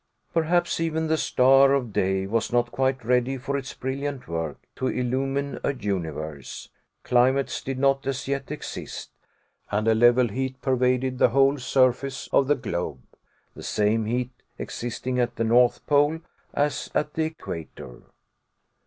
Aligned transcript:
Perhaps 0.33 0.79
even 0.79 1.05
the 1.05 1.15
star 1.15 1.73
of 1.75 1.93
day 1.93 2.25
was 2.25 2.51
not 2.51 2.71
quite 2.71 3.05
ready 3.05 3.37
for 3.37 3.55
its 3.55 3.75
brilliant 3.75 4.27
work 4.27 4.57
to 4.75 4.87
illumine 4.87 5.59
a 5.63 5.75
universe. 5.75 6.69
Climates 7.03 7.61
did 7.61 7.77
not 7.77 8.07
as 8.07 8.27
yet 8.27 8.49
exist, 8.49 9.11
and 9.69 9.87
a 9.87 9.93
level 9.93 10.27
heat 10.29 10.59
pervaded 10.59 11.19
the 11.19 11.29
whole 11.29 11.59
surface 11.59 12.27
of 12.33 12.47
the 12.47 12.55
globe 12.55 13.03
the 13.53 13.61
same 13.61 14.05
heat 14.05 14.31
existing 14.57 15.19
at 15.19 15.35
the 15.35 15.43
North 15.43 15.85
Pole 15.85 16.21
as 16.51 16.89
at 16.95 17.13
the 17.13 17.25
equator. 17.25 18.01